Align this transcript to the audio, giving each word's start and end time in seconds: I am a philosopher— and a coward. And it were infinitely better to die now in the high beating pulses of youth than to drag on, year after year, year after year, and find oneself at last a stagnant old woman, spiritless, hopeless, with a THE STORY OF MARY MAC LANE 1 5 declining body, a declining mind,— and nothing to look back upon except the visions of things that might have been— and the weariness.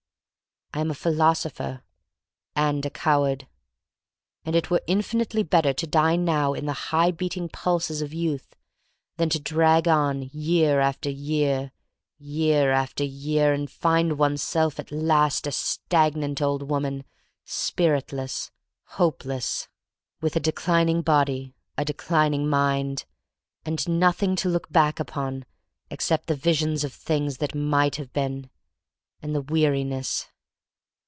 I 0.73 0.79
am 0.79 0.89
a 0.89 0.93
philosopher— 0.95 1.83
and 2.69 2.85
a 2.85 2.89
coward. 2.89 3.45
And 4.45 4.55
it 4.55 4.69
were 4.69 4.81
infinitely 4.87 5.43
better 5.43 5.73
to 5.73 5.85
die 5.85 6.15
now 6.15 6.53
in 6.53 6.65
the 6.65 6.71
high 6.71 7.11
beating 7.11 7.49
pulses 7.49 8.01
of 8.01 8.13
youth 8.13 8.55
than 9.17 9.27
to 9.31 9.39
drag 9.41 9.89
on, 9.89 10.29
year 10.31 10.79
after 10.79 11.09
year, 11.09 11.73
year 12.17 12.71
after 12.71 13.03
year, 13.03 13.51
and 13.51 13.69
find 13.69 14.17
oneself 14.17 14.79
at 14.79 14.93
last 14.93 15.45
a 15.45 15.51
stagnant 15.51 16.41
old 16.41 16.63
woman, 16.63 17.03
spiritless, 17.43 18.49
hopeless, 18.91 19.67
with 20.21 20.37
a 20.37 20.39
THE 20.39 20.53
STORY 20.53 20.53
OF 20.53 20.55
MARY 20.55 20.55
MAC 20.55 20.67
LANE 20.69 20.95
1 20.95 21.03
5 21.03 21.03
declining 21.03 21.03
body, 21.03 21.55
a 21.77 21.85
declining 21.85 22.49
mind,— 22.49 23.05
and 23.65 23.89
nothing 23.99 24.37
to 24.37 24.47
look 24.47 24.71
back 24.71 25.01
upon 25.01 25.43
except 25.89 26.27
the 26.27 26.33
visions 26.35 26.85
of 26.85 26.93
things 26.93 27.39
that 27.39 27.53
might 27.53 27.97
have 27.97 28.13
been— 28.13 28.49
and 29.21 29.35
the 29.35 29.41
weariness. 29.41 30.27